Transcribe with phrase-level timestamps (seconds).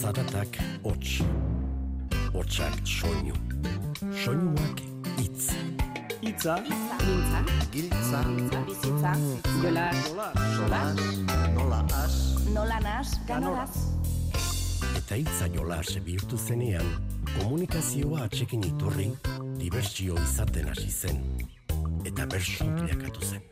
[0.00, 1.20] Zaratak hots,
[2.32, 3.34] hotsak soinu,
[4.16, 4.80] soinuak
[5.20, 5.50] itz.
[6.24, 7.40] Itza, Mintza,
[7.72, 8.20] Giltza,
[8.64, 9.12] bizitza,
[9.60, 9.84] jola,
[10.56, 10.80] sola,
[11.52, 12.16] nola as,
[12.54, 13.76] nola nas, ganoraz.
[14.96, 16.88] Eta hitza jolas bihurtu zenean,
[17.34, 19.10] komunikazioa atxekin iturri,
[19.60, 21.20] dibertsio izaten hasi zen.
[22.08, 23.44] Eta bersu bilakatu zen.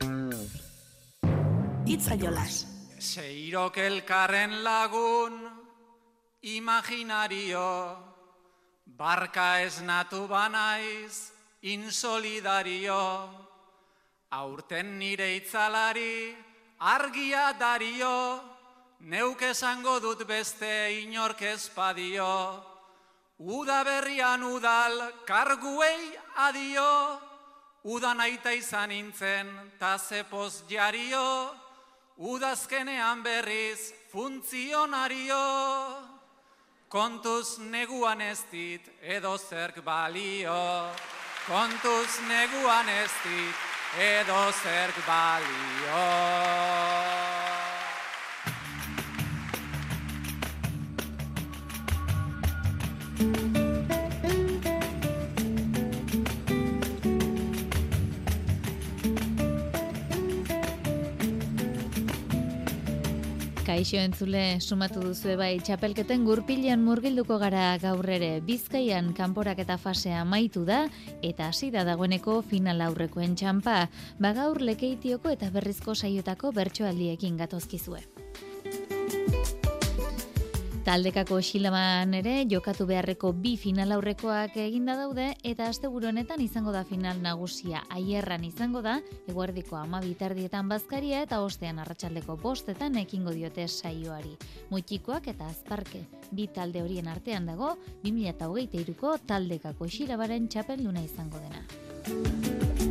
[1.84, 2.64] Itza jolas.
[2.98, 5.47] Seirok elkarren lagun,
[6.42, 7.96] imaginario,
[8.86, 13.28] barka esnatu banaiz, insolidario,
[14.30, 16.34] aurten nire itzalari,
[16.78, 18.40] argia dario,
[19.00, 21.42] neuk esango dut beste inork
[23.38, 27.20] uda berrian udal, karguei adio,
[27.84, 29.46] udan aita izan nintzen,
[29.78, 31.54] ta zepoz jario,
[32.18, 35.38] Udazkenean berriz funtzionario,
[36.88, 40.88] kontuz neguan ez dit edo zerk balio,
[41.46, 47.27] kontuz neguan ez dit edo zerk balio.
[63.78, 70.24] Kaixo entzule sumatu duzu bai txapelketen gurpilean murgilduko gara gaur ere Bizkaian kanporak eta fasea
[70.24, 70.80] amaitu da
[71.22, 73.78] eta hasi da dagoeneko final aurrekoen txanpa.
[74.18, 78.02] Ba gaur lekeitioko eta berrizko saiotako bertsoaldiekin gatozkizue.
[80.88, 86.80] Taldekako xilaman ere jokatu beharreko bi final aurrekoak eginda daude eta asteburu honetan izango da
[86.88, 87.82] final nagusia.
[87.92, 88.94] Aierran izango da
[89.28, 94.32] eguerdiko 12 tardietan bazkaria eta ostean arratsaldeko bostetan ekingo diote saioari.
[94.72, 97.74] Mutxikoak eta azparke bi talde horien artean dago
[98.08, 102.87] 2023ko taldekako xilabaren txapelduna izango dena.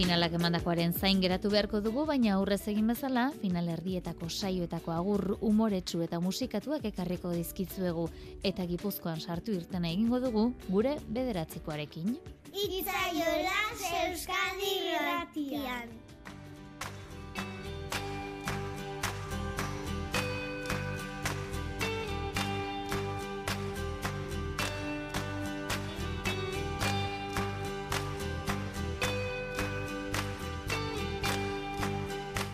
[0.00, 6.00] Finalak emandakoaren zain geratu beharko dugu, baina aurrez egin bezala, final erdietako saioetako agur umoretsu
[6.06, 8.06] eta musikatuak ekarriko dizkitzuegu
[8.50, 12.16] eta gipuzkoan sartu irtena egingo dugu gure bederatzikoarekin.
[12.48, 13.58] Itzaiola
[13.98, 15.92] Euskadi Irratian.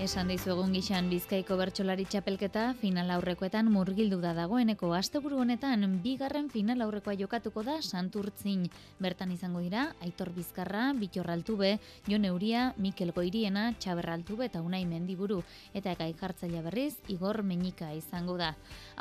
[0.07, 6.47] Esan dizu egun gixan Bizkaiko bertsolari txapelketa final aurrekoetan murgildu da dagoeneko asteburu honetan bigarren
[6.53, 8.69] final aurrekoa jokatuko da Santurtzin.
[9.03, 11.73] Bertan izango dira Aitor Bizkarra, Bitor Altube,
[12.07, 15.41] Jon Euria, Mikel Goiriena, Txaber Altube eta Unai Mendiburu
[15.75, 18.53] eta gai jartzaile berriz Igor Meñika izango da.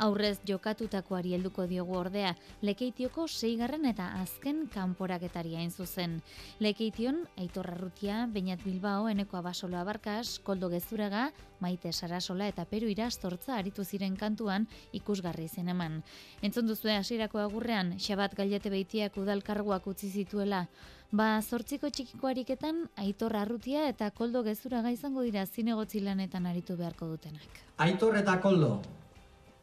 [0.08, 2.34] Aurrez jokatutakoari helduko diogu ordea
[2.66, 6.18] Lekeitioko seigarren eta azken kanporaketari hain zuzen.
[6.58, 13.56] Lekeition Aitor Arrutia, Beñat Bilbao, Eneko Abasola Barkas, Koldo Gezuraga, Maite Sarasola eta Peru Irastortza
[13.58, 15.98] aritu ziren kantuan ikusgarri zen eman.
[16.40, 20.66] Entzun duzue hasierako agurrean, Xabat Gailete Beitiak udalkarguak utzi zituela,
[21.12, 27.06] Ba, zortziko txikiko ariketan, Aitor Arrutia eta Koldo Gezuraga izango dira zinegotzi lanetan aritu beharko
[27.12, 27.60] dutenak.
[27.76, 28.80] Aitor eta Koldo,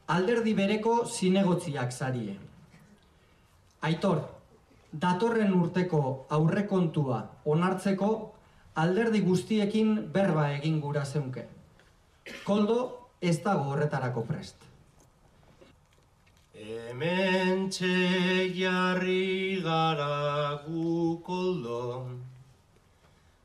[0.07, 2.37] alderdi bereko zinegotziak zarie.
[3.81, 4.21] Aitor,
[4.93, 8.13] datorren urteko aurrekontua onartzeko
[8.75, 11.47] alderdi guztiekin berba egin gura zeunke.
[12.43, 14.55] Koldo ez dago horretarako prest.
[16.53, 22.07] Hemen jarri gara gu koldo,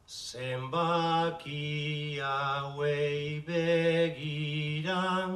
[0.07, 5.35] zenbaki hauei begira,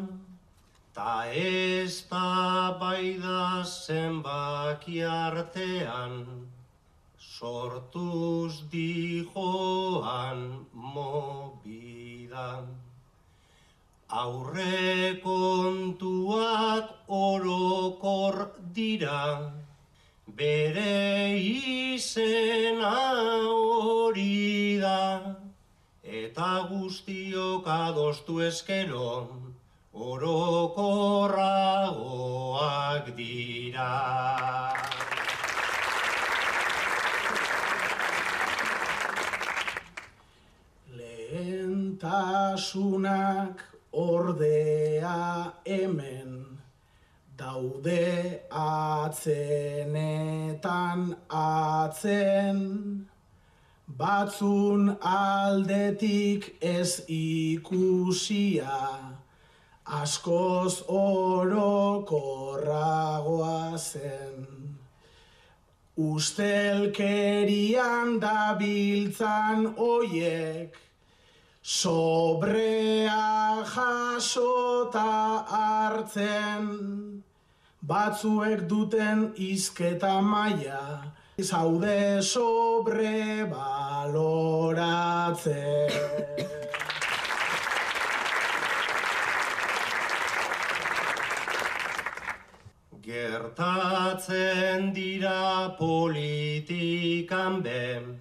[0.94, 6.46] ta ez da bai da zenbaki artean,
[7.42, 10.40] sortuz dijoan
[10.94, 12.64] mobidan.
[14.22, 18.36] Aurre kontuak orokor
[18.76, 19.24] dira,
[20.38, 22.94] bere izena
[23.50, 25.02] hori da,
[26.22, 29.10] eta guztiok adostu eskero,
[30.12, 33.92] orokorragoak dira.
[42.02, 43.62] Lehentasunak
[43.92, 46.58] ordea hemen
[47.38, 49.22] daude atzenetan
[51.30, 53.06] atzen
[53.86, 58.82] batzun aldetik ez ikusia
[59.86, 64.46] askoz orokorragoa zen.
[65.96, 70.91] Ustelkerian dabiltzan oiek,
[71.62, 77.22] sobrea jasota hartzen,
[77.80, 85.90] batzuek duten izketa maia, zaude sobre baloratzen.
[93.02, 98.20] Gertatzen dira politikan ben,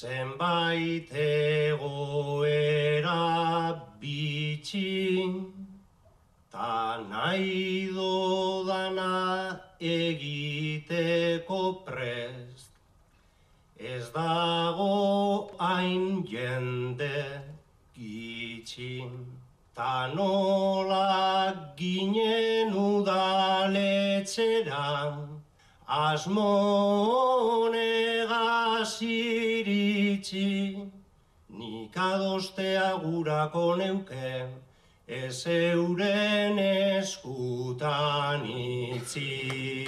[0.00, 3.20] zenbait egoera
[4.00, 4.96] bitxi,
[6.52, 9.14] ta nahi dodana
[9.78, 12.70] egiteko prest,
[13.76, 14.96] ez dago
[15.60, 17.20] hain jende
[17.98, 19.12] gitxin.
[19.76, 21.08] Ta nola
[21.76, 24.88] ginen udaletxera,
[25.90, 27.82] asmonegaz
[29.02, 30.78] iritsi,
[31.50, 34.46] nik adostea gurako neuke,
[35.08, 39.86] ez euren eskutan itzi.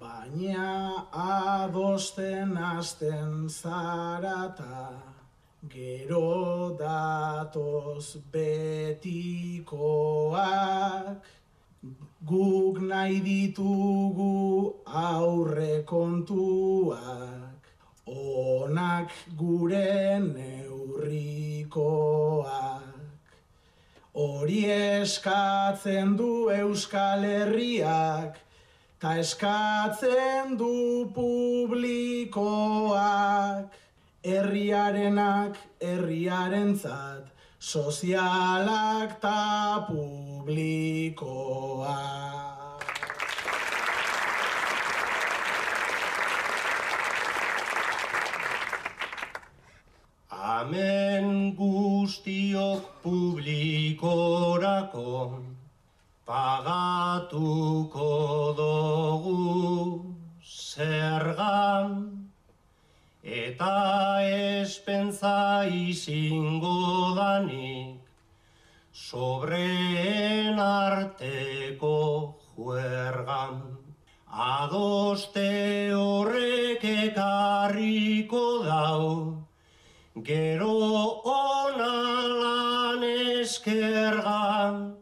[0.00, 5.17] Baina adosten hasten zarata,
[5.66, 9.16] gero datoz betikoak,
[12.24, 17.62] guk nahi ditugu aurre kontuak,
[18.06, 21.66] onak gure neurrikoak.
[24.14, 28.38] Hori eskatzen du Euskal Herriak,
[28.98, 31.78] Ta eskatzen du publikoak,
[34.22, 41.18] herriarenak herriarentzat, sozialak ta publikoak.
[50.30, 53.80] Amen guztiok publikorako,
[56.26, 58.10] pagatuko
[58.58, 62.17] dugu zergan,
[63.28, 68.00] eta espentza izingo danik,
[68.92, 71.96] sobreen arteko
[72.56, 73.60] juergan.
[74.28, 79.04] Adoste horrek ekarriko dau,
[80.24, 80.76] gero
[81.32, 84.94] onalan eskergan,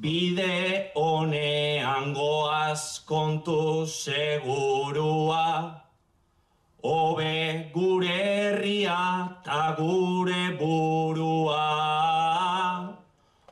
[0.01, 5.75] Bide honean goaz kontu segurua,
[6.81, 12.18] Obe gure herria ta gure burua.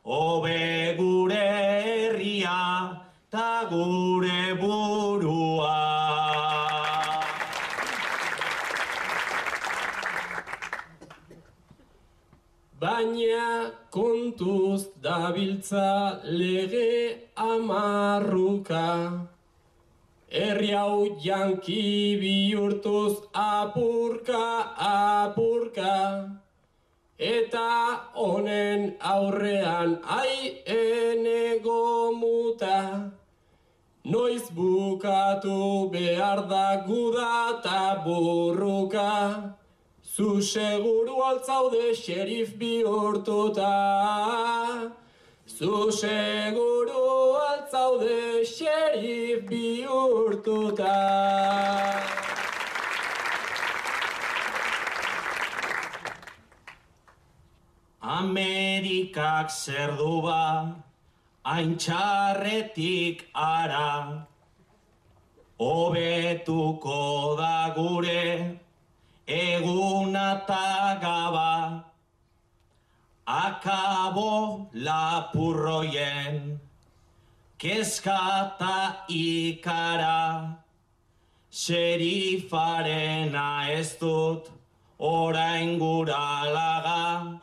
[0.09, 5.73] Obe gure herria ta gure burua.
[12.79, 19.27] Baina kontuz dabiltza lege amarruka.
[20.31, 26.46] Herri hau janki bihurtuz apurka, apurka.
[27.17, 33.11] Eta honen aurrean ai enego muta.
[34.05, 39.55] Noiz bukatu behar da guda eta burruka.
[40.03, 43.73] Zu seguru altzaude xerif bihurtuta.
[45.47, 50.93] Zu seguru altzaude xerif bihurtuta.
[58.07, 60.75] Amerikak zer du ba,
[61.43, 64.27] hain txarretik ara,
[65.59, 68.59] hobetuko da gure
[69.27, 71.83] eguna eta gaba,
[73.27, 76.61] akabo lapurroien,
[77.59, 80.55] kezkata ikara,
[81.51, 84.47] Xerifarena ez dut,
[84.99, 86.23] orain gura
[86.55, 87.41] laga,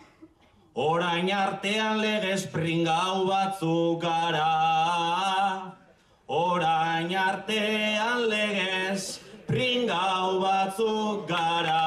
[0.75, 5.73] orain artean legez pringau batzuk gara.
[6.29, 11.83] Orain artean legez pringau batzuk gara.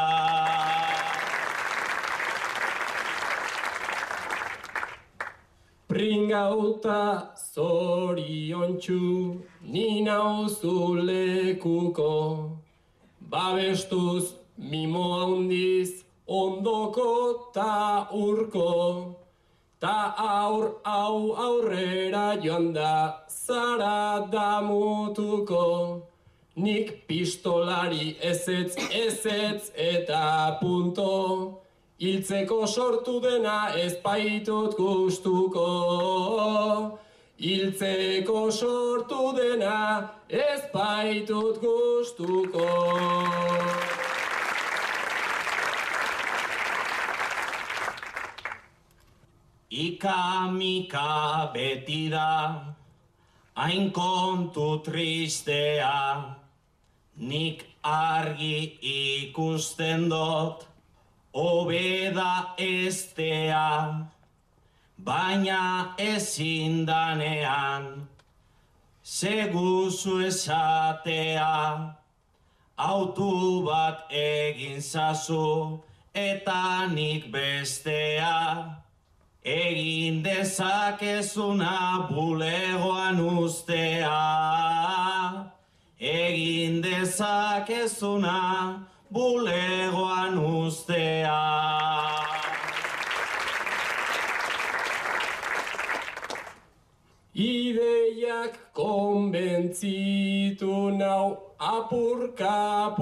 [5.87, 12.13] Pringauta zoriontxu ni nauzu lekuko,
[13.19, 19.15] babestuz mimo handiz ondoko ta urko,
[19.79, 26.01] ta aur hau aurrera joan da zara damutuko,
[26.55, 31.63] nik pistolari ezetz ezetz eta punto,
[31.97, 35.63] Hiltzeko sortu dena ez baitut gustuko.
[37.41, 39.79] Hiltzeko sortu dena
[40.29, 42.67] ez baitut gustuko.
[49.69, 52.73] Ika mika beti da,
[53.53, 56.35] hain kontu tristea,
[57.17, 60.63] nik argi ikusten dut,
[61.33, 64.07] hobeda estea,
[65.03, 68.07] baina ezin danean,
[69.03, 71.93] seguzu esatea,
[72.77, 75.83] autu bat egin zazu,
[76.15, 78.86] eta nik bestea,
[79.47, 84.19] egin dezakezuna bulegoan ustea,
[85.99, 88.39] egin dezakezuna
[89.09, 91.39] bulegoan ustea.
[97.33, 102.93] Ideiak konbentzitu nau apurka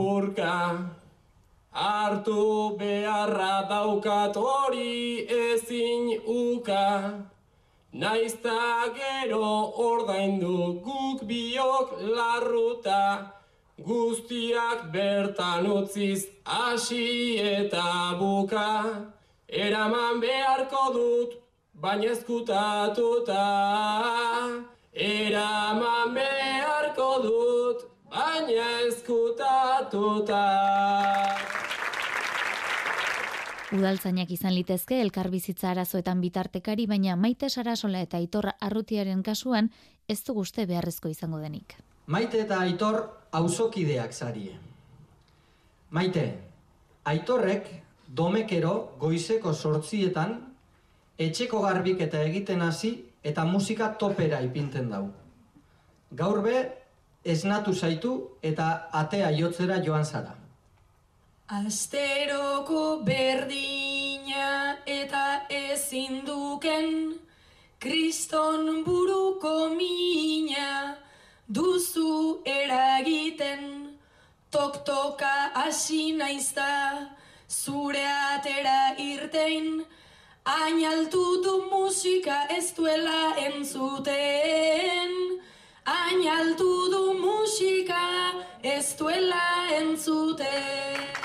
[1.75, 6.88] Hartu beharra daukat hori ezin uka.
[7.91, 9.50] Naizta gero
[9.88, 13.32] ordaindu guk biok larruta.
[13.88, 18.72] Guztiak bertan utziz hasi eta buka.
[19.50, 21.36] Eraman beharko dut
[21.74, 23.44] baina ezkutatuta.
[24.94, 30.46] Eraman beharko dut baina ezkutatuta
[33.75, 39.70] Udaltzainak izan litezke elkarbizitza arazoetan bitartekari, baina maite sarasola eta aitor arrutiaren kasuan
[40.08, 41.75] ez du guzte beharrezko izango denik.
[42.08, 43.01] Maite eta aitor
[43.36, 44.53] auzokideak zarie.
[45.89, 46.24] Maite,
[47.03, 47.67] aitorrek
[48.08, 50.38] domekero goizeko sortzietan
[51.17, 55.10] etxeko garbik eta egiten hasi eta musika topera ipinten dau.
[56.12, 56.63] Gaur be,
[57.25, 60.44] esnatu zaitu eta atea jotzera joan zara.
[61.47, 67.19] Asteroko berdina eta ezin duken,
[67.79, 70.97] kriston buruko mina
[71.47, 73.93] duzu eragiten,
[74.49, 77.13] toktoka hasi naizta,
[77.47, 79.85] zure atera irtein,
[80.45, 85.13] Ainaltu du musika ez duela entzuten.
[85.85, 88.33] Ainaltu du musika
[88.63, 91.25] ez duela entzuten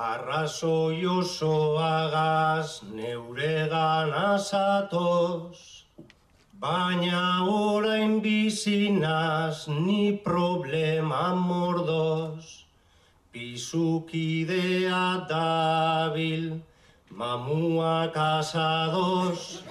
[0.00, 5.84] Arrazoi osoagaz neuregan azatoz,
[6.62, 12.64] baina orain bizinaz ni problema mordoz.
[13.32, 16.46] Pisukidea dabil,
[17.10, 19.62] mamuak asados,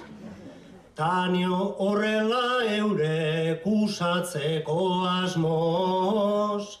[1.00, 6.78] Tanio horrela eure kusatzeko asmoz,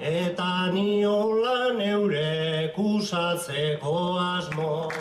[0.00, 4.92] eta niolan eure kusatzeko asmoz.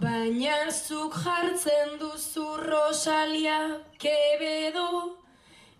[0.00, 5.16] Baina zuk jartzen duzu Rosalia kebedo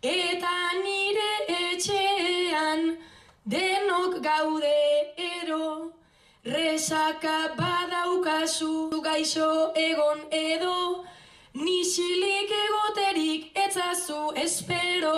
[0.03, 2.97] Eta nire etxean
[3.45, 5.93] denok gaude ero
[6.45, 11.05] Resaka badaukazu gaixo egon edo
[11.55, 15.15] Nisilik egoterik etzazu espero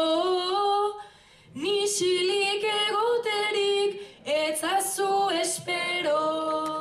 [1.54, 6.80] Nisilik egoterik etzazu espero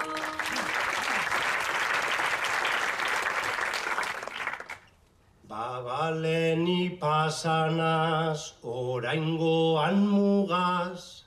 [5.52, 11.24] Babaleni pasanaz oraingoan mugaz,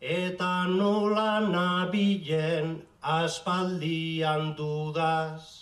[0.00, 5.61] eta nola nabilen aspaldian dudaz.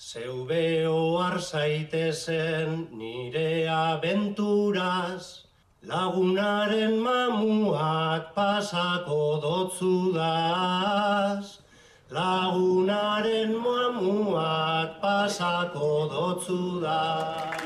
[0.00, 5.44] Zeu behar zaitezen nire abenturaz,
[5.84, 10.80] lagunaren mamuak pasako dotzudaz.
[12.08, 17.60] Lagunaren mamuak pasako dotzudaz.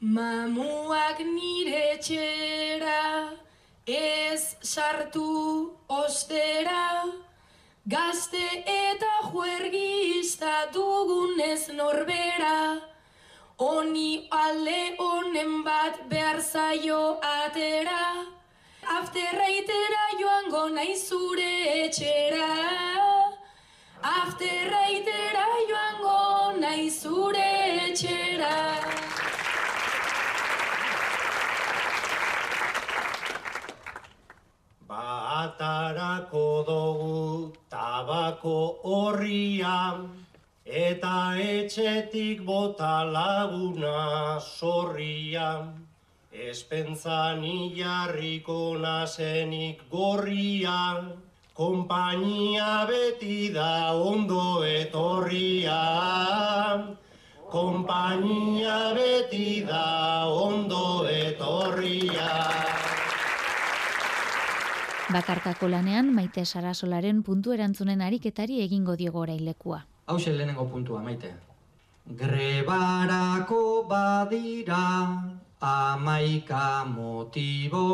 [0.00, 3.36] Mamuak nire txera
[3.84, 6.82] ez sartu ostera
[7.88, 12.80] Gazte eta juergista dugunez norbera.
[13.66, 16.98] Oni alde honen bat behar zaio
[17.28, 18.00] atera.
[18.96, 21.52] Afterraitera joango nahi zure
[21.84, 22.50] etxera.
[24.16, 27.48] Afterraitera joango nahi zure
[27.86, 28.54] etxera
[35.36, 39.80] Batarako dugu tabako horria,
[40.64, 45.48] eta etxetik bota laguna zorria.
[46.32, 50.80] Espentzan ilarriko nazenik gorria,
[51.60, 55.82] kompainia beti da ondo etorria.
[57.52, 59.84] Kompainia beti da
[60.48, 62.75] ondo etorria.
[65.06, 69.84] Bakarkako lanean maite sarasolaren puntu erantzunen ariketari egingo diogo orailekua.
[70.06, 71.30] Hau lehenengo puntua, maite.
[72.22, 75.22] Grebarako badira
[75.60, 77.86] amaika motibo.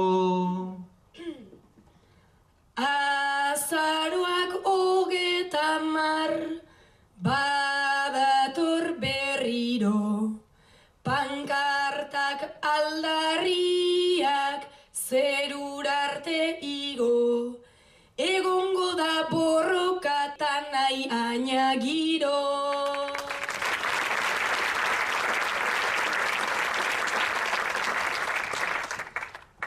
[2.80, 6.32] Azaroak hogeta mar
[7.20, 10.40] badator berriro
[11.04, 14.64] Pankartak aldarriak
[16.32, 17.56] zerurarte igo
[18.16, 22.40] Egongo da borrokatan nahi aina giro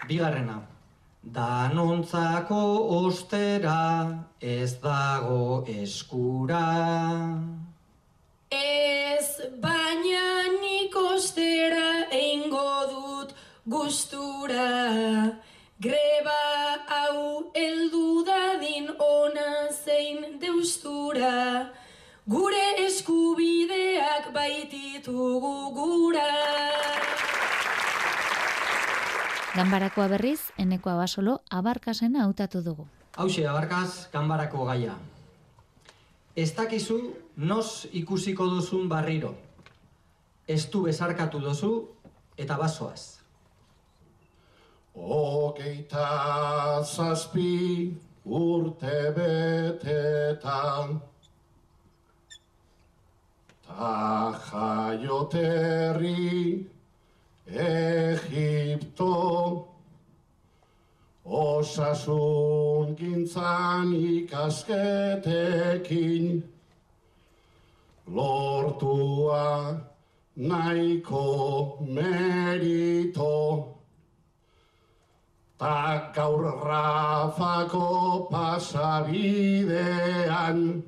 [0.08, 0.62] Bigarrena.
[1.36, 2.60] Danontzako
[2.98, 6.62] ostera ez dago eskura.
[8.52, 10.28] Ez baina
[10.62, 13.34] nik ostera eingo dut
[13.66, 14.70] gustura
[15.82, 16.45] Greba
[17.66, 21.72] hau eldu dadin ona zein deustura
[22.28, 26.30] Gure eskubideak baititugu gura
[29.56, 32.88] Ganbarakoa berriz, eneko abasolo abarkasena hautatu dugu.
[33.16, 34.98] Hauxe, abarkaz, ganbarako gaia.
[36.36, 39.32] Ez dakizu nos ikusiko duzun barriro.
[40.46, 41.72] Ez du bezarkatu duzu
[42.36, 43.25] eta basoaz.
[44.96, 47.94] Hogeita zazpi
[48.26, 51.02] urte betetan.
[53.68, 56.66] Ta jaioterri
[57.46, 59.68] Egipto.
[61.26, 66.44] Osasun gintzan ikasketekin.
[68.08, 69.82] Lortua
[70.38, 73.75] nahiko merito
[75.58, 80.84] Ta gaur rafako pasabidean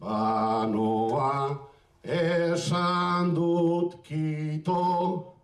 [0.00, 1.58] Banoa
[2.02, 5.34] esan dut kito.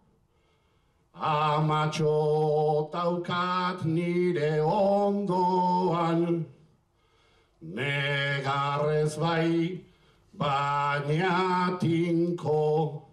[1.13, 6.47] Amatxo taukat nire ondoan
[7.61, 9.85] Negarrez bai
[10.33, 13.05] baina tinko.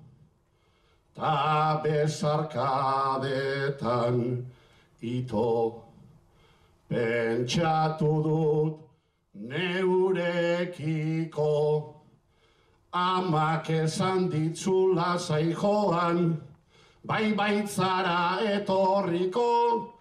[1.13, 4.47] Ta besarkadetan
[5.01, 5.83] ito
[6.89, 8.79] pentsatu dut
[9.35, 11.03] neurekiko.
[12.93, 16.41] Amak esan ditzula zaijoan
[17.05, 19.93] bai baitzara etorriko.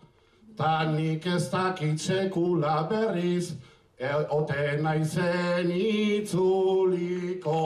[0.56, 3.52] Ta nik ez dakitsekula berriz
[3.98, 7.60] e, ote naizen itzuliko.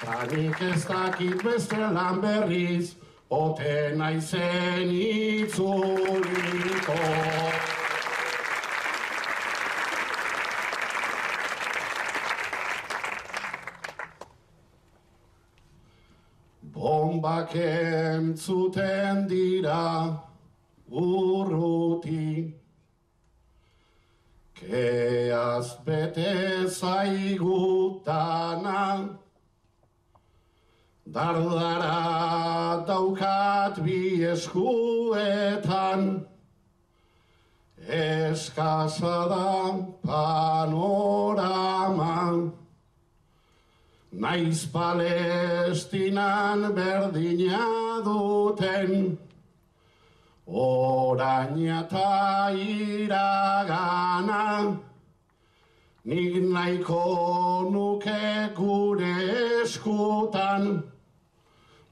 [0.00, 2.94] Ta nik ez dakit beste lan berriz
[3.32, 6.32] ote naizen itzuliko
[16.74, 19.86] Bombak entzuten dira
[20.90, 22.52] urruti.
[24.54, 27.82] Keaz bete zaigutana
[31.12, 36.02] Dardara daukat bi eskuetan
[37.86, 40.92] Eskasa da panorama.
[44.12, 49.18] Naiz palestinan berdina duten
[50.46, 54.44] Oraina eta iragana.
[56.04, 57.04] Nik nahiko
[57.70, 59.16] nuke gure
[59.62, 60.91] eskutan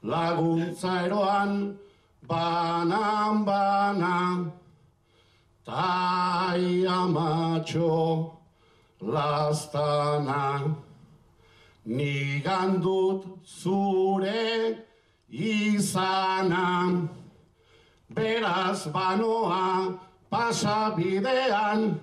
[0.03, 1.77] Laguntza eroan
[2.27, 4.51] banan banan.
[5.65, 8.31] Tai amatxo
[9.01, 10.75] lastana.
[11.85, 14.77] Nigan dut zure
[15.29, 17.07] izana.
[18.13, 19.97] Beraz banoa
[20.31, 21.99] pasabidean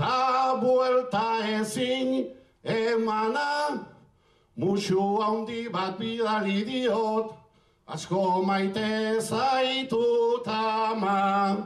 [0.00, 2.32] Ta buelta ezin
[2.64, 3.84] emana
[4.60, 7.32] Musu handi bat bidali diot
[7.88, 11.56] Asko maite zaitut ama.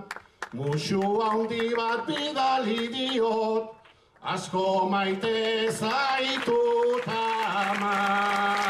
[0.55, 3.75] Musu handi bat bidali diot
[4.23, 8.64] Asko maite zaitut ama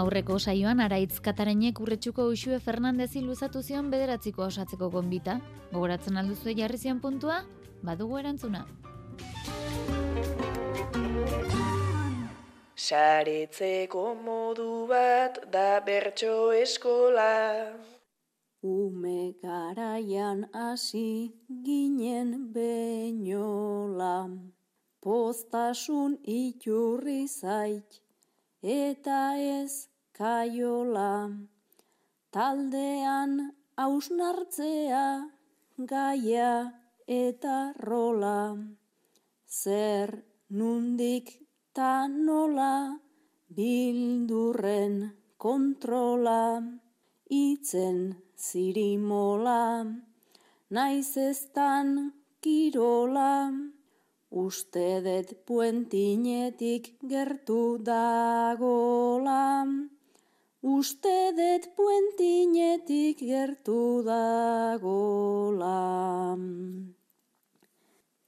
[0.00, 5.34] Aurreko saioan araitz katarenek urretxuko usue Fernandezi luzatu zion bederatziko osatzeko gonbita.
[5.72, 7.42] Gogoratzen alduzu jarri zion puntua?
[7.84, 8.62] Badugu erantzuna.
[12.80, 17.28] Saretzeko modu bat da bertso eskola.
[18.62, 21.34] Ume garaian hasi
[21.68, 24.16] ginen beinola.
[25.04, 28.00] Poztasun iturri zait
[28.62, 29.89] eta ez
[30.20, 31.32] kaiola.
[32.34, 33.30] Taldean
[33.80, 35.04] hausnartzea
[35.92, 36.50] gaia
[37.08, 38.40] eta rola.
[39.60, 40.10] Zer
[40.58, 41.30] nundik
[41.72, 42.74] ta nola
[43.56, 44.96] bildurren
[45.44, 46.42] kontrola.
[47.30, 47.98] Itzen
[48.36, 49.86] zirimola,
[50.74, 53.32] naiz eztan kirola.
[54.44, 59.40] Uste dut puentinetik gertu dagola.
[60.60, 65.70] Uste dut puentinetik gertu dagola.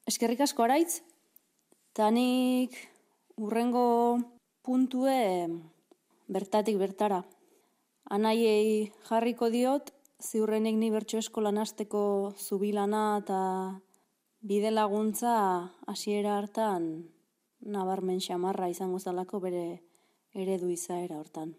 [0.09, 1.03] Eskerrik asko araitz,
[1.93, 2.73] tanik
[3.37, 4.17] urrengo
[4.65, 5.45] puntue
[6.33, 7.21] bertatik bertara.
[8.09, 13.43] Anaiei jarriko diot, ziurrenik ni bertso eskolan hasteko zubilana eta
[14.41, 15.35] bide laguntza
[15.85, 17.13] hasiera hartan
[17.61, 19.83] nabarmen xamarra izango zalako bere
[20.33, 21.53] eredu izaera hortan.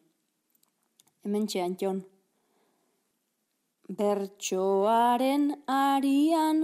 [1.24, 2.04] Hemen txean
[3.88, 6.60] Bertsoaren arian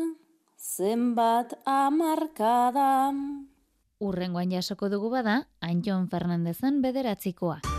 [0.59, 3.13] zenbat amarkada.
[4.03, 7.78] Urrengoan jasoko dugu bada, Antxon Fernandezen bederatzikoa.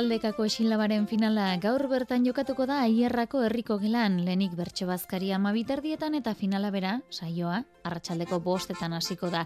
[0.00, 6.32] Taldekako esilabaren finala gaur bertan jokatuko da aierrako herriko gelan, lenik bertso bazkari amabiterdietan eta
[6.32, 9.42] finala bera, saioa, arratsaldeko bostetan hasiko da.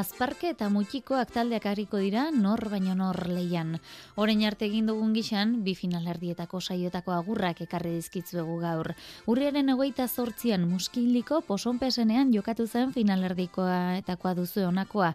[0.00, 3.74] Azparke eta mutikoak taldeak harriko dira nor baino nor leian.
[4.16, 8.94] Horein arte egin dugun gixan, bi finalerdietako saioetako agurrak ekarri dizkitzuegu gaur.
[9.28, 15.12] Urriaren egoita zortzian muskiliko posonpesenean jokatu zen finalerdikoa etakoa duzu honakoa.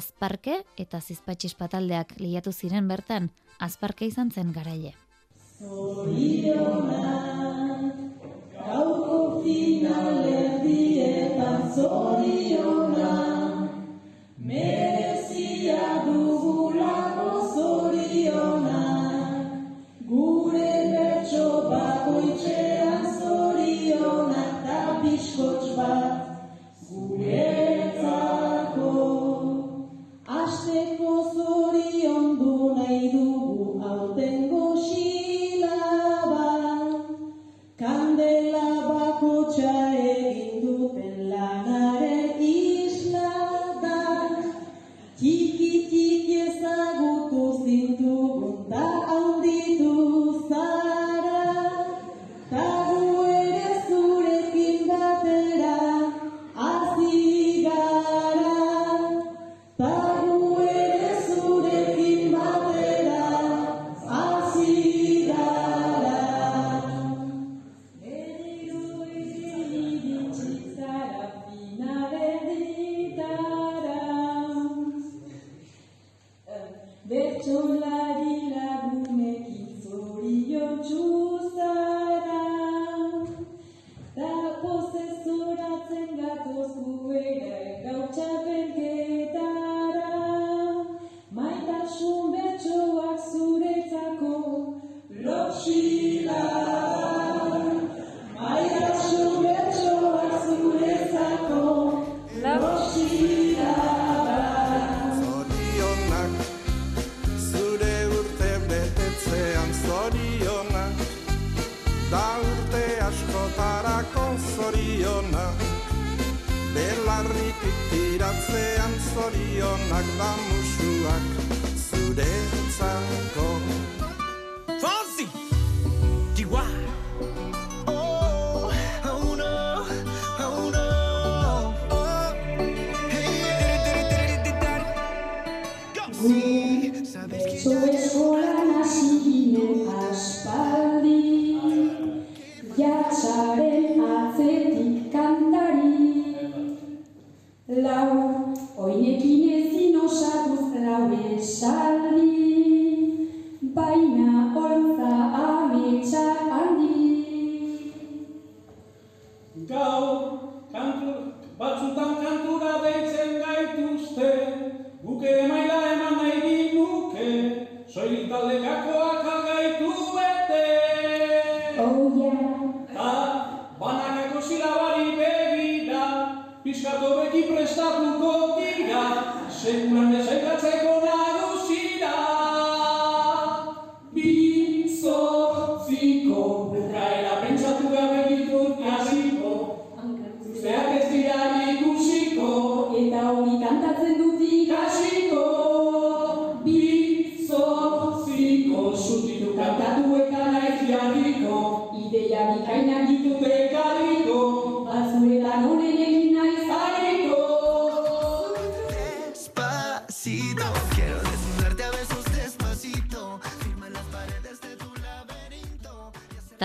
[0.00, 4.94] Azparke eta zizpatxispa taldeak lehiatu ziren bertan, azparke izan zen garaile.
[5.58, 7.00] Zorionak,
[8.54, 13.70] gauko finalerdietan zorionak,
[14.38, 19.46] merezia dugulako zorionak,
[20.08, 22.59] gure bertso bakoitxean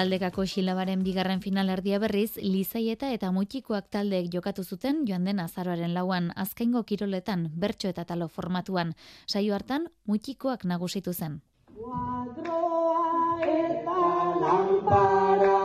[0.05, 6.27] Taldekako xilabaren bigarren finalerdia berriz, Lizaieta eta Mutxikoak taldeek jokatu zuten joan den azaroaren lauan,
[6.43, 8.93] azkaingo kiroletan, bertso eta talo formatuan.
[9.25, 11.39] Saio hartan, Mutxikoak nagusitu zen.
[11.73, 14.03] Kuadroa eta
[14.43, 15.57] lampara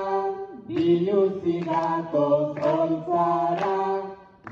[0.70, 3.76] Biluzik gatoz holtzara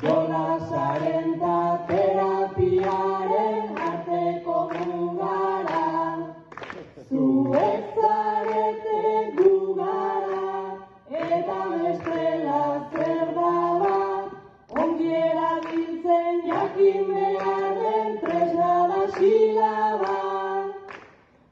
[0.02, 5.86] Jolasaren da terapiaren arteko mugara
[7.08, 7.97] Zuek
[12.48, 14.30] bestela zer daba
[14.80, 20.16] Ongi erabiltzen jakin behar den tresna da silaba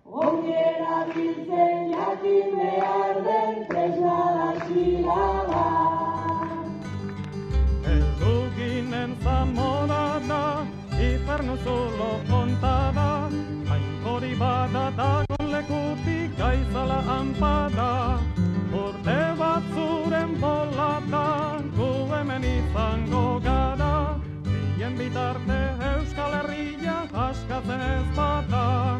[0.04, 5.64] Ongi erabiltzen jakin behar den tresna da silaba.
[7.94, 8.04] El
[8.56, 10.66] ginen zamorana,
[10.98, 13.28] inferno solo contaba,
[13.68, 15.82] hain hori bada dagon leku
[16.98, 18.35] lanpada, urte
[19.38, 24.18] batzuren bolata, gu hemen izango gara,
[24.76, 25.58] bien bitarte
[25.92, 28.98] Euskal Herria askatzen ez bada,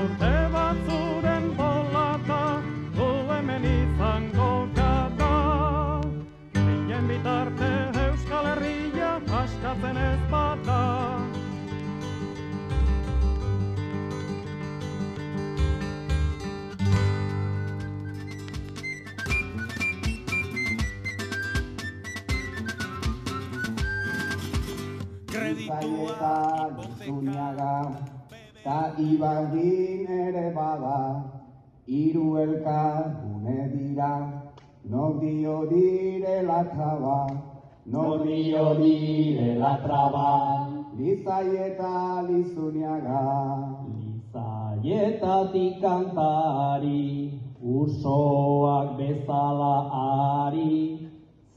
[0.00, 2.62] urte batzuren bolata,
[2.96, 4.67] gu hemen izango
[25.78, 27.94] Zaieta Zuniaga
[28.64, 31.22] Ta Ibardin ere bada
[31.86, 34.14] Iru elkargune dira
[34.90, 37.30] No dio dire la traba
[37.86, 40.66] No dio dire la traba.
[40.98, 43.22] Lizaieta Lizuniaga
[43.86, 51.07] Lizaietatik kantari Usoak bezala ari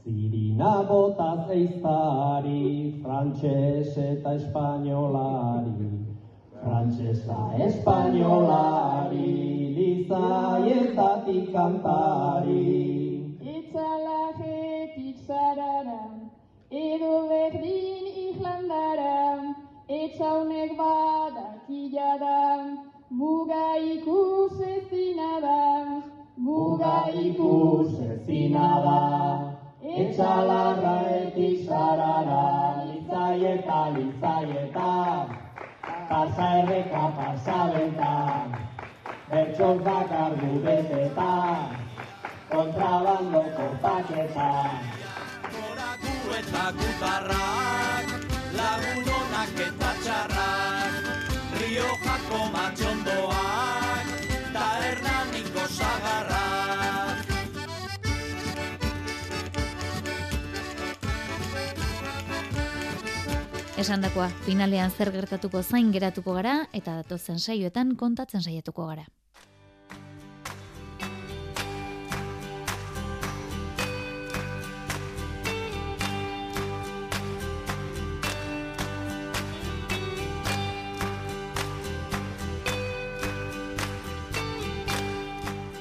[0.04, 5.90] Zirina botaz eiztari, frantxez eta espainolari.
[6.58, 7.36] Frantzesa
[7.66, 9.30] espainolari,
[9.76, 12.66] lizaietatik kantari.
[13.54, 16.02] Itzalajetik zarara,
[16.82, 19.54] edo berdin Irlandara,
[20.00, 22.42] etxaunek badakila da,
[23.08, 25.62] muga ikus ezina da,
[26.36, 29.61] Muga ikus ezina da.
[29.82, 35.26] Etxalarra etik zarara, lizaieta, lizaieta,
[36.08, 38.46] pasa erreka, pasa benta,
[39.28, 41.66] bertsoz bakar du beteta,
[42.48, 44.52] kontrabando kopaketa.
[45.50, 48.06] Goraku eta gutarrak,
[48.54, 50.94] lagun onak eta txarrak,
[51.58, 53.01] Riojako matxondoak,
[63.82, 69.08] Esandakoa, finalean zer gertatuko zain geratuko gara eta datozen saioetan kontatzen saiatuko gara.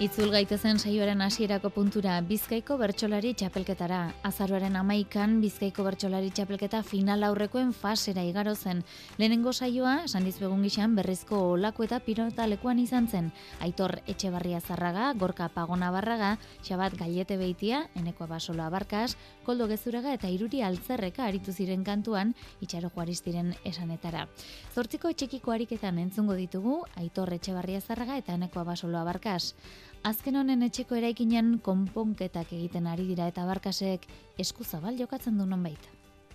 [0.01, 3.99] Itzul gaitezen saioaren hasierako puntura Bizkaiko bertsolari txapelketara.
[4.25, 8.81] Azaroaren amaikan Bizkaiko bertsolari txapelketa final aurrekoen fasera igaro zen.
[9.19, 13.27] Lehenengo saioa, esan dizuegun gixan, berrizko olako eta pirotalekuan izan zen.
[13.61, 16.31] Aitor Etxebarria Zarraga, Gorka Pagona Barraga,
[16.65, 22.89] Xabat Gaiete Beitia, Eneko Basola Barkas, Koldo Gezuraga eta Iruri Altzerreka aritu ziren kantuan, itxaro
[22.89, 24.25] juaristiren esanetara.
[24.73, 29.53] Zortziko etxekiko ariketan entzungo ditugu, Aitor Etxebarria Zarraga eta Eneko Basoloa Barkas.
[30.01, 34.07] Azken honen etxeko eraikinean konponketak egiten ari dira eta barkasek
[34.41, 35.83] esku zabal jokatzen du nonbait.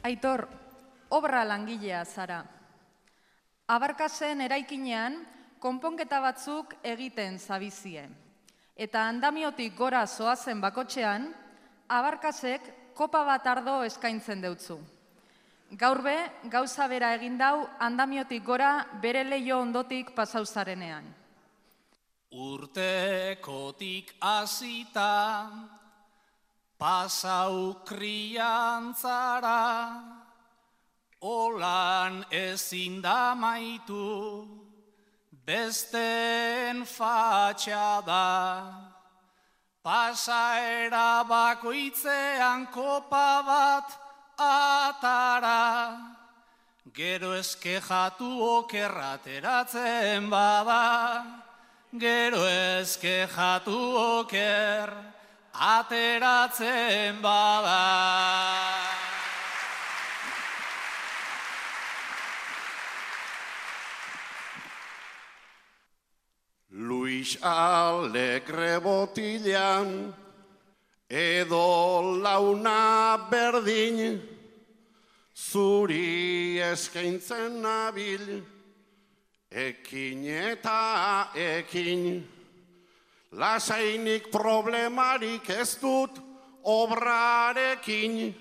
[0.06, 0.44] Aitor,
[1.10, 2.44] obra langilea zara.
[3.66, 5.18] Abarkasen eraikinean
[5.58, 8.06] konponketa batzuk egiten zabizie.
[8.76, 11.26] Eta andamiotik gora zoazen bakotxean,
[11.88, 14.78] abarkasek kopa bat ardo eskaintzen deutzu.
[15.74, 16.16] Gaur be,
[16.54, 21.25] gauza bera egin dau andamiotik gora bere leio ondotik pasauzarenean.
[22.36, 25.48] Urtekotik hasita
[26.76, 29.64] pasau kriantzara
[31.24, 34.44] Olan ezin da maitu
[35.46, 38.28] besten fatxada
[39.80, 43.88] Pasaera bakoitzean kopa bat
[44.36, 45.96] atara
[46.92, 48.28] Gero eskejatu
[48.60, 51.45] okerrateratzen bada
[51.98, 54.90] Gero ezke jatu oker,
[55.52, 57.84] ateratzen bada.
[66.70, 70.12] Luis Alegre botilan,
[71.08, 74.20] edo launa berdin,
[75.32, 78.44] zuri eskaintzen nabil,
[79.56, 82.20] Ekin eta ekin,
[83.32, 86.18] lasainik problemarik ez dut
[86.60, 88.34] obrarekin,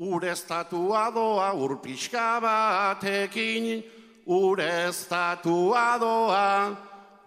[0.00, 3.84] ureztatua doa urpixka batekin,
[4.24, 6.76] ureztatua doa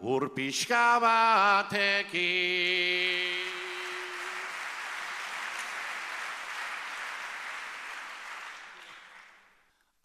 [0.02, 2.22] urpixka batekin.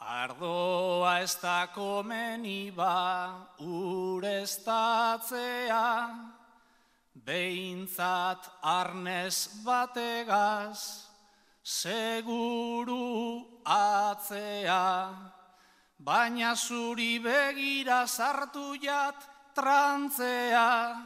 [0.07, 4.87] Ardoa ez da komeni ba ureztatzea,
[7.27, 11.11] behintzat arnez bategaz,
[11.65, 15.11] seguru atzea,
[15.99, 19.27] baina zuri begira sartu jat
[19.59, 21.03] trantzea,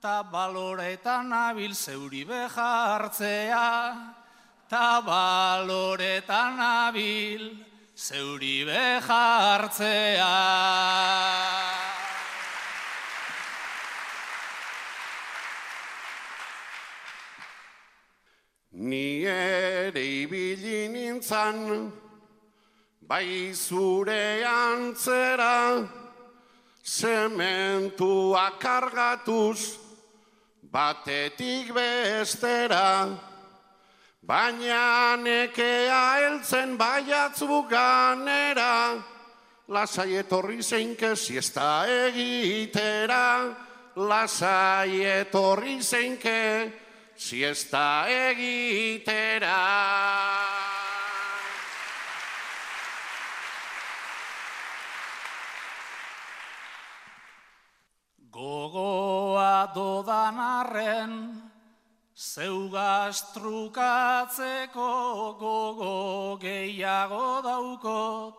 [0.00, 3.68] ta baloretan abil zeuri behartzea,
[4.70, 7.67] ta baloretan abil
[7.98, 10.34] zeuri behartzea.
[18.70, 21.90] Ni ere ibili nintzan,
[23.02, 25.82] bai zure antzera,
[26.84, 29.74] sementua kargatuz,
[30.62, 33.18] batetik bestera,
[34.28, 39.00] baina nekea heltzen baiatzu ganera,
[39.72, 43.56] lasai etorri zeinke siesta egitera,
[43.96, 46.72] lasai etorri zeinke
[47.16, 49.56] siesta egitera.
[58.28, 61.47] Gogoa dodan arren,
[62.18, 68.34] zeugaz trukatzeko gogo gehiago daukot,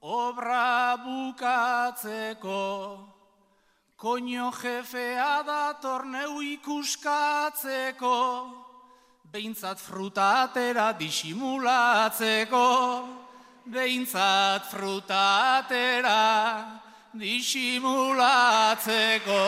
[0.00, 2.64] obra bukatzeko,
[4.00, 8.16] koño jefea da torneu ikuskatzeko,
[9.28, 12.64] behintzat fruta atera disimulatzeko,
[13.68, 16.80] behintzat fruta atera
[17.12, 19.44] disimulatzeko.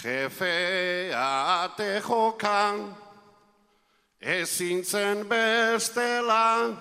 [0.00, 2.96] Jefea ate jokan,
[4.20, 6.72] ezin zen bestela,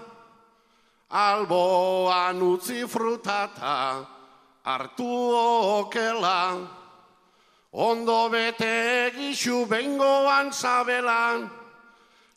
[1.09, 4.05] alboan utzi frutata,
[4.63, 6.67] hartu okela,
[7.73, 11.49] ondo bete gixu bengoan zabelan,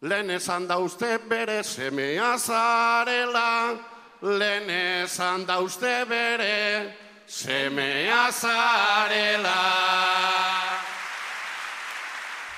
[0.03, 3.79] lehen esan da uste bere semea zarela,
[4.23, 6.91] lehen esan da uste bere
[7.27, 9.63] semea zarela.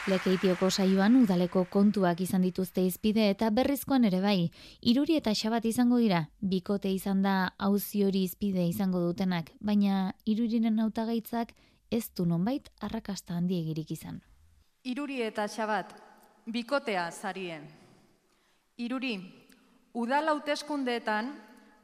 [0.05, 4.51] Lekeitioko saioan udaleko kontuak izan dituzte izpide eta berrizkoan ere bai.
[4.85, 10.83] Iruri eta xabat izango dira, bikote izan da hauzi hori izpide izango dutenak, baina iruriren
[10.85, 11.55] hautagaitzak
[11.91, 14.19] ez du nonbait arrakasta handiegirik izan.
[14.85, 15.97] Iruri eta xabat,
[16.53, 17.65] bikotea zarien.
[18.77, 19.15] Iruri,
[19.95, 21.33] udal hauteskundeetan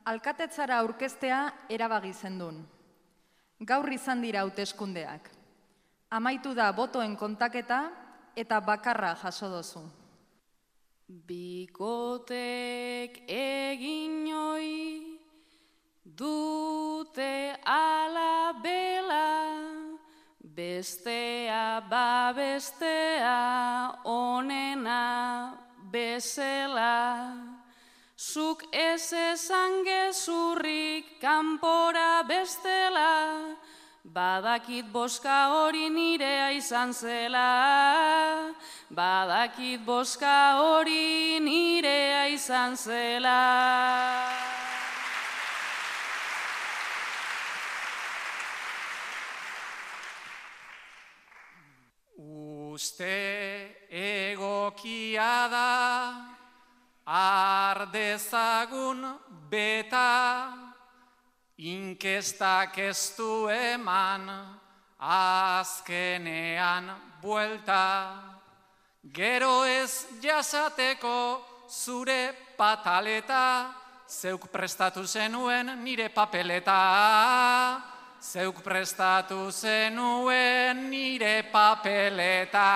[0.05, 1.41] alkatetzara aurkeztea
[1.73, 2.61] erabagi zendun.
[3.65, 5.33] Gaur izan dira hauteskundeak.
[6.11, 7.81] Amaitu da botoen kontaketa
[8.37, 9.83] eta bakarra jaso dozu.
[11.27, 12.31] Bikotek
[13.27, 15.19] egin oi
[16.05, 19.57] dute ala bela,
[20.41, 23.39] bestea babestea
[24.05, 25.57] onena
[25.91, 27.35] bezela.
[28.21, 33.57] Zuk ez esan gezurrik kanpora bestela,
[34.05, 38.49] Badakit boska hori nirea izan zela,
[38.89, 43.37] badakit boska hori nirea izan zela.
[52.17, 56.15] Uste egokia da,
[57.05, 59.05] ardezagun
[59.51, 60.70] beta,
[61.61, 64.31] Inkestak ez du eman,
[64.97, 66.89] azkenean
[67.21, 68.17] buelta.
[69.13, 73.75] Gero ez jasateko zure pataleta,
[74.09, 76.81] zeuk prestatu zenuen nire papeleta.
[78.21, 82.69] Zeuk prestatu zenuen nire papeleta.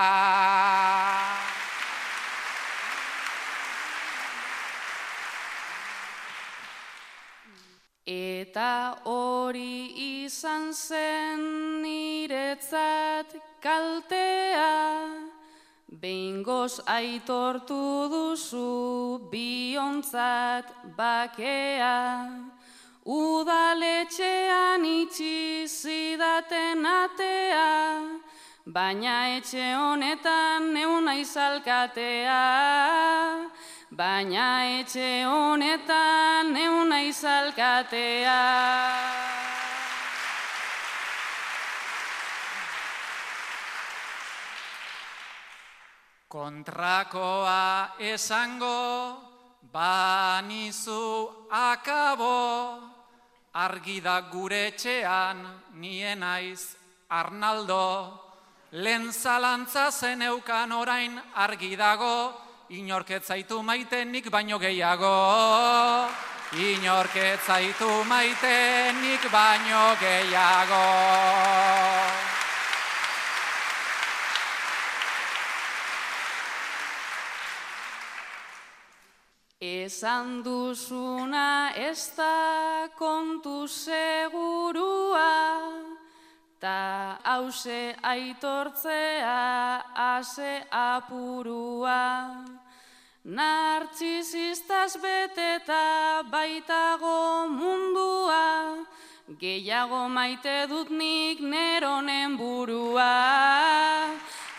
[8.05, 9.89] Eta hori
[10.21, 15.09] izan zen niretzat kaltea,
[15.89, 22.29] Behingoz aitortu duzu biontzat bakea,
[23.05, 28.21] Udaletxean itxi zidaten atea,
[28.65, 32.41] Baina etxe honetan neuna izalkatea,
[33.91, 38.41] baina etxe honetan neuna izalkatea.
[46.27, 49.21] Kontrakoa esango
[49.75, 52.79] Banizu akabo,
[53.53, 55.41] argi da gure etxean,
[55.75, 56.75] nien naiz
[57.09, 58.19] Arnaldo,
[58.71, 65.15] lehen zalantza zen eukan orain argi dago, inorketzaitu maitenik baino gehiago.
[66.55, 70.85] Inorketzaitu maitenik baino gehiago.
[79.65, 85.25] Esan duzuna ez da kontu segurua,
[86.65, 92.01] ta hause aitortzea ase apurua.
[93.37, 98.45] Nartzizistaz beteta baitago mundua,
[99.41, 103.13] gehiago maite dut nik neronen burua.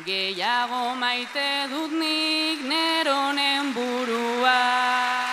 [0.07, 5.26] Gehiago maite dut nik neronen burua.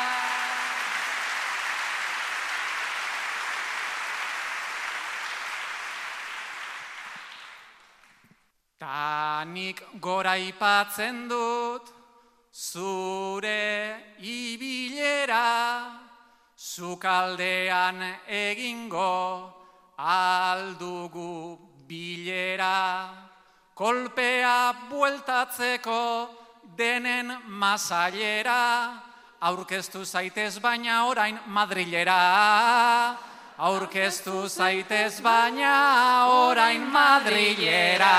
[9.46, 11.90] Nik gora ipatzen dut,
[12.54, 16.00] zure ibilera,
[16.58, 19.54] zukaldean egingo
[19.98, 23.10] aldugu bilera.
[23.74, 26.30] Kolpea bueltatzeko
[26.78, 29.02] denen masailera,
[29.42, 33.33] aurkeztu zaitez baina orain madrilera.
[33.58, 38.10] Aurkeztu zaitez baina orain madrilera.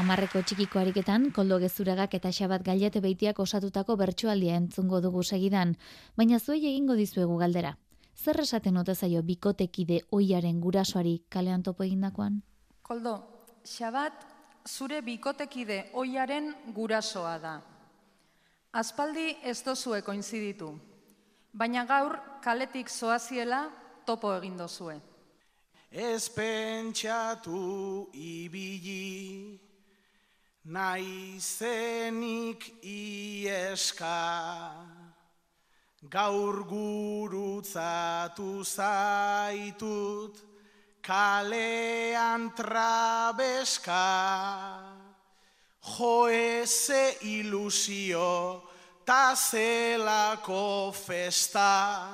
[0.00, 5.76] Amarreko txikiko ariketan, koldo gezuragak eta xabat gailete beitiak osatutako bertsoaldia entzungo dugu segidan,
[6.16, 7.76] baina zuei egingo dizuegu galdera.
[8.16, 12.40] Zer esaten ote zaio bikotekide oiaren gurasoari kalean topo egindakoan?
[12.82, 13.18] Koldo,
[13.64, 14.24] xabat
[14.66, 17.60] zure bikotekide oiaren gurasoa da.
[18.72, 20.78] Aspaldi ez dozue koinziditu,
[21.52, 23.70] baina gaur kaletik zoaziela
[24.06, 25.00] topo egin dozue.
[25.90, 29.58] Ez pentsatu ibili,
[30.64, 34.20] naizenik ieska,
[36.08, 40.38] gaur gurutzatu zaitut,
[41.02, 44.06] kalean trabeska,
[45.82, 48.69] jo eze ilusio,
[49.10, 52.06] ta zelako festa,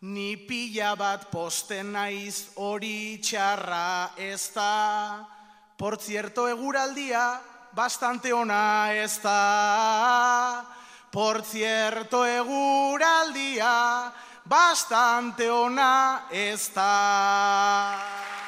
[0.00, 5.24] Ni pila bat posten naiz hori txarra ez da.
[5.76, 7.40] Por cierto, eguraldia
[7.76, 10.64] bastante ona ez da.
[11.12, 14.12] Por cierto, eguraldia
[14.44, 18.39] bastante ona ez da.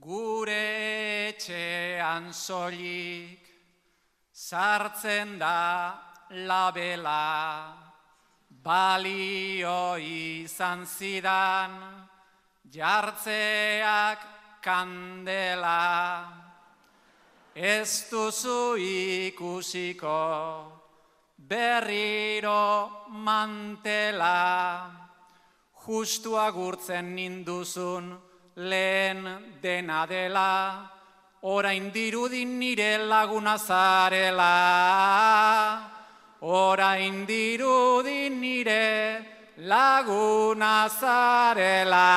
[0.00, 3.44] Gure etxean soilik
[4.32, 5.92] sartzen da
[6.48, 7.76] labela,
[8.48, 11.74] balio izan zidan,
[12.72, 14.24] jartzeak
[14.64, 15.84] kandela.
[17.52, 20.16] Ez duzu ikusiko
[21.36, 22.64] berriro
[23.20, 24.88] mantela,
[25.84, 30.90] justu agurtzen ninduzun lehen dena dela,
[31.42, 34.56] orain dirudin nire laguna zarela.
[36.42, 39.24] Orain dirudin nire
[39.58, 42.10] laguna zarela.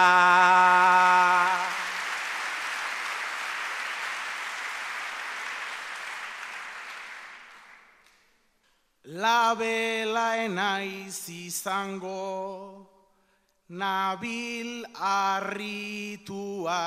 [9.05, 12.82] Labela enaiz izango,
[13.73, 16.77] nabil arritua,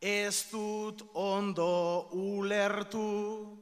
[0.00, 3.58] ez dut ondo ulertu,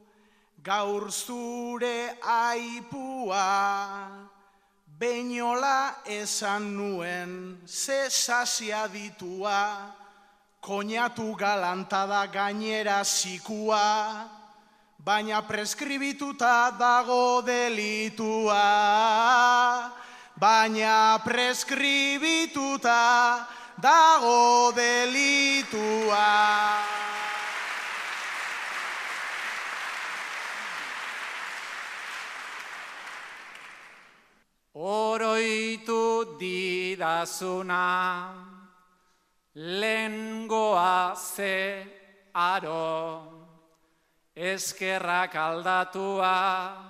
[0.61, 3.49] gaur zure aipua,
[4.99, 9.89] beinola esan nuen zesasia ditua,
[10.61, 14.29] koñatu galantada gainera zikua,
[14.99, 18.67] baina preskribituta dago delitua,
[20.39, 23.43] baina preskribituta
[23.75, 26.31] dago delitua.
[34.79, 37.83] Oroitu didazuna,
[39.53, 41.83] lengoa ze
[42.31, 43.27] aro,
[44.35, 46.88] eskerrak aldatua,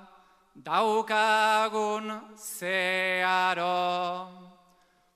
[0.65, 4.27] daukagun zearo.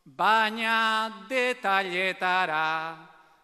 [0.05, 2.95] baina detailetara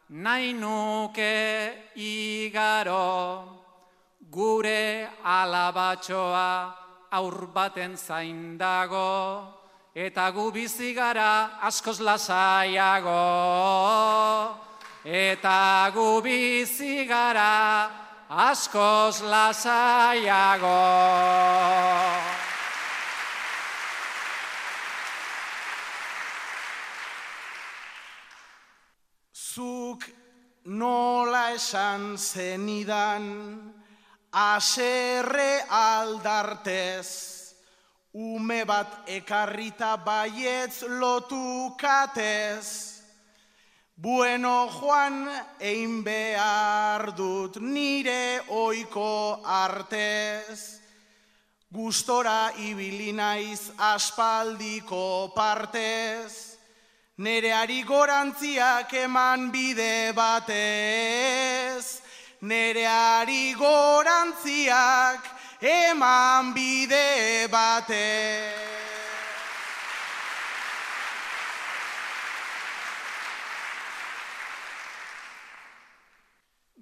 [0.10, 3.08] nahi nuke igaro
[4.30, 6.52] gure alabatxoa
[7.12, 9.47] aur baten zain dago
[9.95, 13.24] eta gu bizi gara askoz lasaiago
[15.06, 17.89] eta gu bizi gara
[18.30, 20.78] askoz lasaiago
[29.60, 30.04] Zuk
[30.66, 33.26] nola esan zenidan
[34.32, 37.55] aserre aldartez,
[38.14, 42.99] ume bat ekarrita baietz lotu katez.
[43.95, 45.28] Bueno, Juan,
[45.60, 50.80] egin behar dut nire oiko artez.
[51.70, 56.49] Gustora ibili naiz aspaldiko partez.
[57.20, 62.00] Nereari gorantziak eman bide batez,
[62.48, 65.28] nereari gorantziak
[65.60, 68.56] eman bide batez.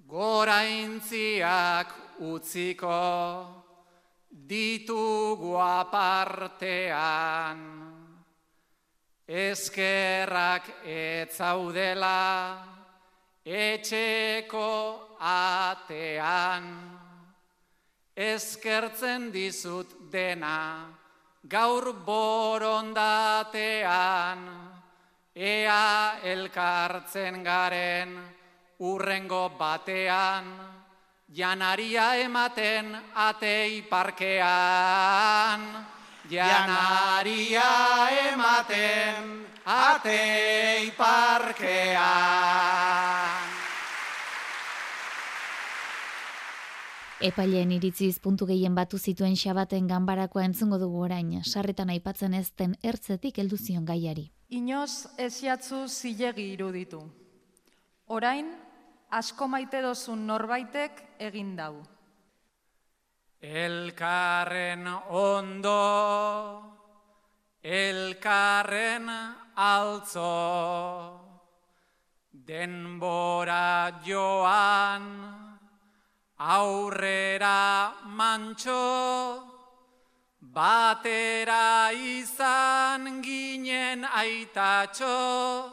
[0.06, 1.90] Goraintziak
[2.30, 2.94] utziko
[4.30, 7.58] ditugu apartean,
[9.28, 12.64] Eskerrak etzaudela
[13.44, 16.64] etxeko atean.
[18.16, 20.88] Eskertzen dizut dena
[21.44, 22.88] gaur borondatean.
[25.36, 28.16] Ea elkartzen garen
[28.80, 30.44] urrengo batean.
[31.28, 35.60] Janaria ematen atei parkean.
[36.30, 37.62] Janaria
[38.32, 42.08] ematen atei parkean.
[47.20, 52.76] Epaileen iritziz puntu gehien batu zituen xabaten ganbarakoa entzungo dugu orain, sarretan aipatzen ez den
[52.82, 54.28] ertzetik heldu zion gaiari.
[54.50, 57.00] Inoz esiatzu zilegi iruditu.
[58.06, 58.52] Orain,
[59.10, 61.74] asko maite dozun norbaitek egin dau.
[63.40, 66.62] Elkarren ondo,
[67.62, 69.08] elkarren
[69.54, 71.20] altzo,
[72.32, 75.06] denbora joan,
[76.38, 79.42] aurrera mantxo,
[80.40, 85.70] batera izan ginen aitatxo,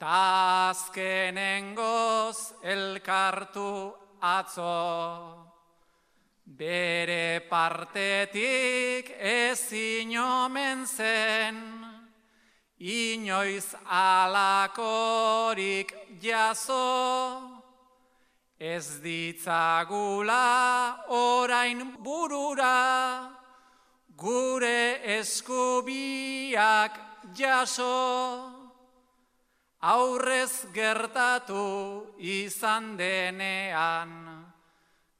[0.00, 0.98] tazkenengoz
[2.64, 5.51] elkartu atzo.
[6.44, 11.56] Bere partetik ezin omen zen,
[12.78, 17.62] inoiz alakorik jaso,
[18.58, 23.30] ez ditzagula orain burura,
[24.16, 26.98] gure eskubiak
[27.38, 28.50] jaso,
[29.80, 34.31] aurrez gertatu izan denean.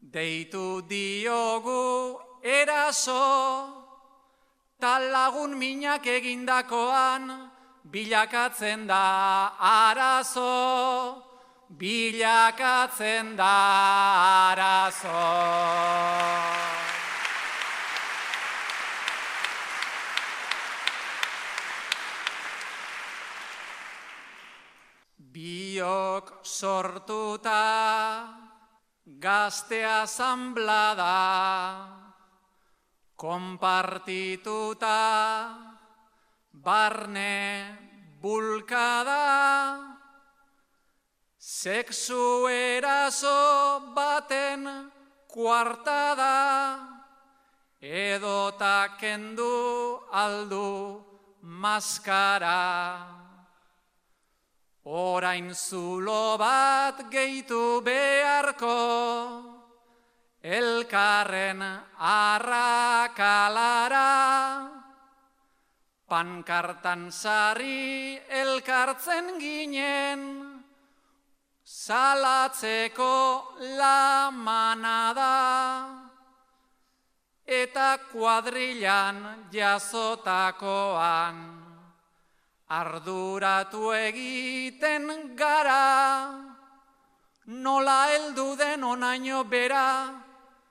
[0.02, 3.22] Deitu diogu eraso,
[4.80, 7.30] tal lagun minak egindakoan,
[7.86, 11.22] bilakatzen da arazo,
[11.70, 15.22] bilakatzen da arazo.
[25.32, 28.51] Biok sortuta,
[29.04, 31.88] Gazte asamblada,
[33.16, 34.88] kompartituta,
[36.52, 37.66] barne
[38.20, 39.96] bulkada,
[41.36, 44.92] sexu eraso baten
[45.26, 46.78] kuartada,
[47.82, 51.02] edota kendu aldu
[51.42, 53.21] maskara.
[54.84, 58.74] Orain zulo bat gehitu beharko,
[60.42, 61.62] elkarren
[62.02, 64.10] arrakalara,
[66.10, 70.50] pankartan sari elkartzen ginen,
[71.62, 75.38] salatzeko lamanada,
[77.46, 81.61] eta kuadrilan jazotakoan.
[82.72, 86.32] Arduratu egiten gara,
[87.44, 90.08] nola heldu den onaino bera,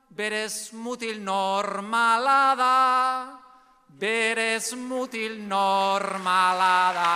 [0.10, 2.78] berez mutil normala da,
[4.02, 7.14] berez mutil normala da.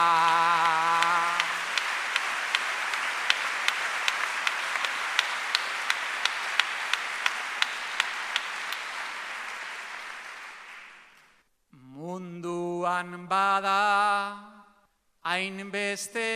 [11.74, 14.55] Munduan bada
[15.26, 16.30] hainbeste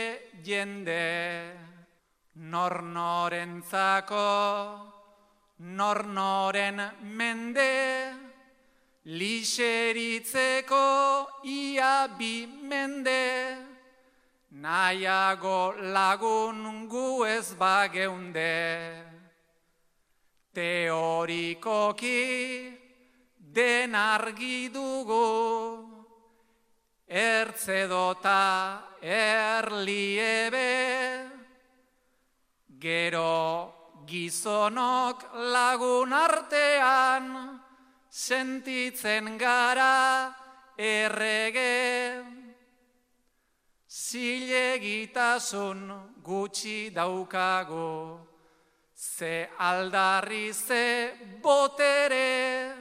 [0.43, 1.05] jende
[2.51, 4.29] nor norentzako
[5.59, 7.73] nor noren mende
[9.05, 10.85] lixeritzeko
[11.43, 13.57] ia bi mende.
[14.51, 18.93] Nahiago lagun gu ez bageunde.
[20.53, 22.17] Teorikoki
[23.37, 25.88] den argi dugu
[27.09, 30.69] ertzedota erliebe
[32.79, 33.73] gero
[34.05, 37.59] gizonok lagun artean
[38.09, 40.33] sentitzen gara
[40.77, 42.23] errege.
[43.89, 45.79] Zilegitasun
[46.23, 48.19] gutxi daukago
[48.95, 52.73] ze aldarri ze botere.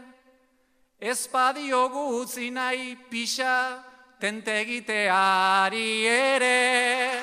[1.00, 3.87] Espadio gutzi nahi pixa
[4.18, 7.22] tentegiteari ere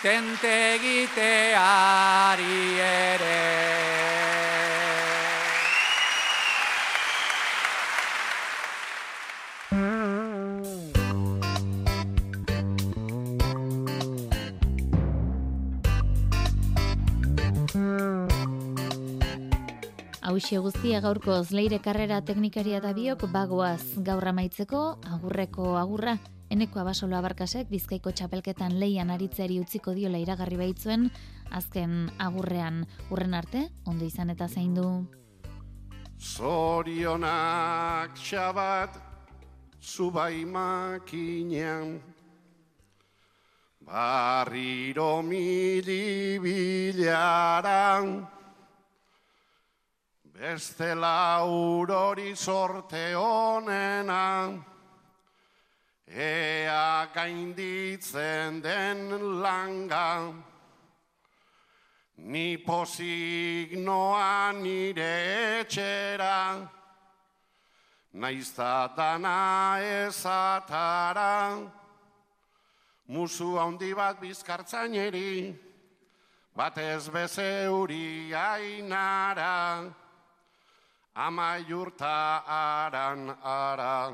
[0.00, 1.18] tentegiteari
[2.78, 4.09] ere
[20.30, 24.82] Hauxe guztia gaurko zleire karrera teknikaria da biok bagoaz gaur amaitzeko
[25.16, 26.12] agurreko agurra.
[26.54, 31.08] Eneko abasolo abarkasek bizkaiko txapelketan leian aritzeari utziko diola iragarri baitzuen
[31.50, 32.86] azken agurrean.
[33.10, 34.86] Urren arte ondo izan eta zein du
[36.22, 39.02] Zorionak xabat
[39.82, 41.98] zubai makinean.
[43.82, 48.20] Barriro mili bilaran
[50.40, 54.48] Beste laurori sorte honena,
[56.08, 59.02] ea gainditzen den
[59.42, 60.32] langa,
[62.16, 66.66] ni pozik noa nire etxera,
[68.14, 71.68] naizta dana ezatara,
[73.08, 75.52] musu handi bat bizkartzaineri,
[76.56, 79.92] batez bezeuri ainara,
[81.14, 84.12] amaiurta aran ara.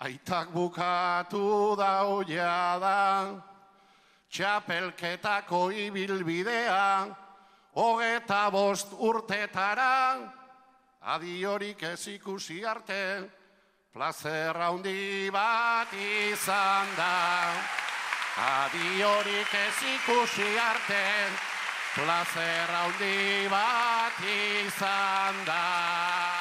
[0.00, 3.34] Aitak bukatu da oia da,
[4.30, 7.08] txapelketako ibilbidea,
[7.74, 10.18] hogeta bost urtetara,
[11.02, 13.02] adiorik ez ikusi arte,
[13.92, 17.50] plazer handi bat izan da.
[18.38, 21.02] Adiorik ez ikusi arte,
[21.98, 26.37] placer handi bat izan da.